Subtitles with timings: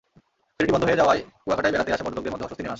[0.55, 2.69] ফেরিটি বন্ধ হয়ে যাওয়ায় কুয়াকাটায় বেড়াতে আসা পর্যটকদের মধ্যে অস্বস্তি নেমে আসে।